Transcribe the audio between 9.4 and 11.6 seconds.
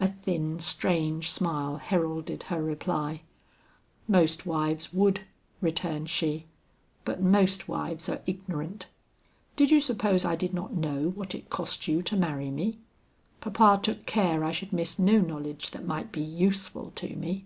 Did you suppose I did not know what it